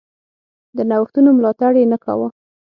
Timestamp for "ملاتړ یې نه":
1.37-1.97